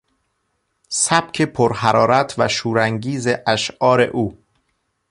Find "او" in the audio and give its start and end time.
4.01-4.43